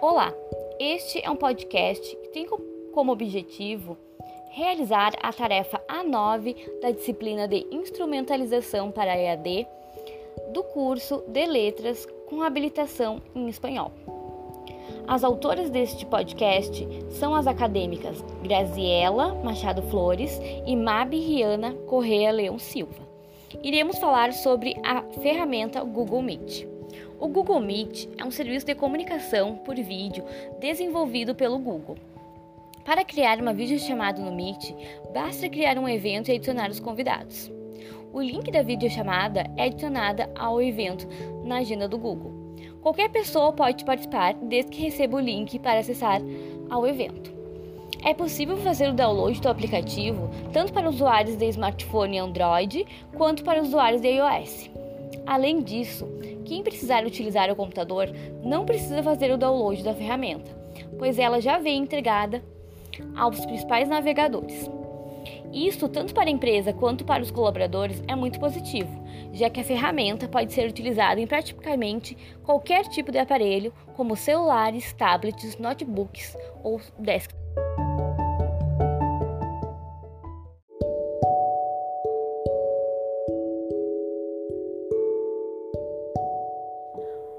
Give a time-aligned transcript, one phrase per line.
[0.00, 0.32] Olá,
[0.78, 2.46] este é um podcast que tem
[2.92, 3.98] como objetivo
[4.50, 9.66] realizar a tarefa A9 da disciplina de Instrumentalização para EAD
[10.52, 13.90] do curso de Letras com habilitação em espanhol.
[15.04, 22.56] As autoras deste podcast são as acadêmicas Graziela Machado Flores e Mabi Riana Correa Leão
[22.56, 23.02] Silva.
[23.64, 26.77] Iremos falar sobre a ferramenta Google Meet.
[27.20, 30.24] O Google Meet é um serviço de comunicação por vídeo
[30.60, 31.96] desenvolvido pelo Google.
[32.84, 34.72] Para criar uma videochamada no Meet,
[35.12, 37.50] basta criar um evento e adicionar os convidados.
[38.12, 41.08] O link da videochamada é adicionada ao evento
[41.44, 42.54] na agenda do Google.
[42.80, 46.20] Qualquer pessoa pode participar desde que receba o link para acessar
[46.70, 47.36] ao evento.
[48.04, 53.60] É possível fazer o download do aplicativo tanto para usuários de smartphone Android quanto para
[53.60, 54.70] usuários de iOS.
[55.26, 56.06] Além disso,
[56.44, 58.08] quem precisar utilizar o computador
[58.42, 60.50] não precisa fazer o download da ferramenta,
[60.98, 62.42] pois ela já vem entregada
[63.14, 64.70] aos principais navegadores.
[65.52, 68.90] Isso, tanto para a empresa quanto para os colaboradores, é muito positivo,
[69.32, 74.92] já que a ferramenta pode ser utilizada em praticamente qualquer tipo de aparelho, como celulares,
[74.92, 77.38] tablets, notebooks ou desktops.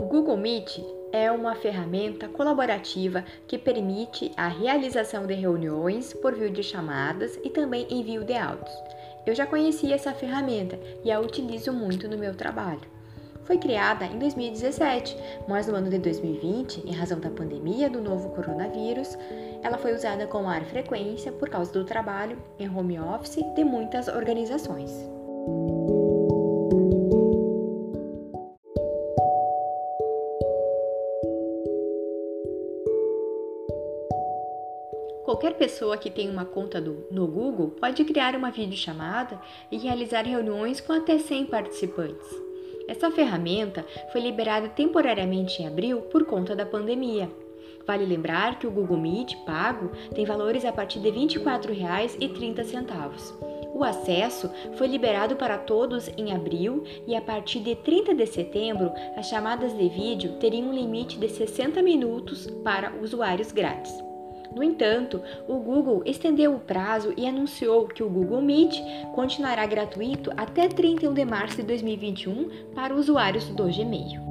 [0.09, 7.49] Google Meet é uma ferramenta colaborativa que permite a realização de reuniões por videochamadas e
[7.51, 8.75] também envio de áudios.
[9.23, 12.81] Eu já conhecia essa ferramenta e a utilizo muito no meu trabalho.
[13.43, 15.15] Foi criada em 2017,
[15.47, 19.15] mas no ano de 2020, em razão da pandemia do novo coronavírus,
[19.61, 24.07] ela foi usada com maior frequência por causa do trabalho em home office de muitas
[24.07, 25.18] organizações.
[35.29, 39.39] Qualquer pessoa que tenha uma conta do, no Google pode criar uma videochamada
[39.71, 42.27] e realizar reuniões com até 100 participantes.
[42.87, 47.29] Essa ferramenta foi liberada temporariamente em abril por conta da pandemia.
[47.85, 53.69] Vale lembrar que o Google Meet pago tem valores a partir de R$ 24,30.
[53.71, 58.91] O acesso foi liberado para todos em abril e a partir de 30 de setembro,
[59.15, 64.08] as chamadas de vídeo teriam um limite de 60 minutos para usuários grátis.
[64.55, 68.81] No entanto, o Google estendeu o prazo e anunciou que o Google Meet
[69.13, 74.21] continuará gratuito até 31 de março de 2021 para usuários do Gmail.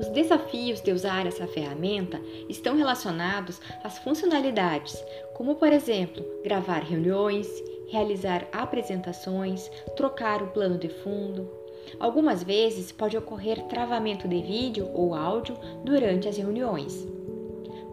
[0.00, 7.48] Os desafios de usar essa ferramenta estão relacionados às funcionalidades, como por exemplo, gravar reuniões,
[7.88, 11.50] realizar apresentações, trocar o plano de fundo.
[11.98, 17.06] Algumas vezes pode ocorrer travamento de vídeo ou áudio durante as reuniões.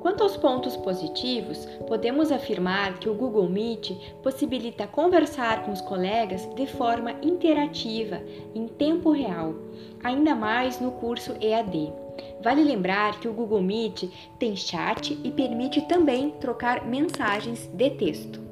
[0.05, 3.91] Quanto aos pontos positivos, podemos afirmar que o Google Meet
[4.21, 8.21] possibilita conversar com os colegas de forma interativa,
[8.53, 9.55] em tempo real,
[10.03, 11.91] ainda mais no curso EAD.
[12.39, 14.03] Vale lembrar que o Google Meet
[14.37, 18.44] tem chat e permite também trocar mensagens de texto.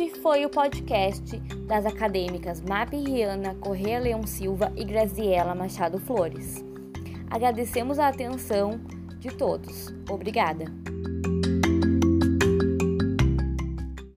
[0.00, 1.36] Este foi o podcast
[1.66, 6.64] das acadêmicas Map Riana Correia Leão Silva e Graziela Machado Flores.
[7.28, 8.80] Agradecemos a atenção
[9.18, 9.92] de todos.
[10.08, 10.87] Obrigada.